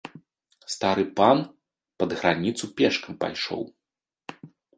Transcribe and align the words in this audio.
Стары 0.75 1.03
пан 1.19 1.37
пад 1.99 2.09
граніцу 2.23 2.65
пешкам 2.81 3.13
пайшоў. 3.21 3.61